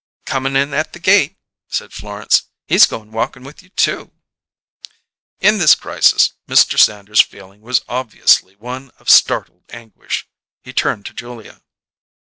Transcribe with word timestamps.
"Comin' 0.25 0.55
in 0.55 0.73
at 0.73 0.93
the 0.93 0.99
gate," 0.99 1.37
said 1.67 1.93
Florence. 1.93 2.45
"He's 2.65 2.87
goin' 2.87 3.11
walkin' 3.11 3.43
with 3.43 3.61
you, 3.61 3.69
too." 3.69 4.11
In 5.39 5.59
this 5.59 5.75
crisis, 5.75 6.33
Mr. 6.47 6.75
Sanders's 6.79 7.23
feeling 7.23 7.61
was 7.61 7.85
obviously 7.87 8.55
one 8.55 8.89
of 8.97 9.11
startled 9.11 9.65
anguish. 9.69 10.27
He 10.63 10.73
turned 10.73 11.05
to 11.05 11.13
Julia. 11.13 11.61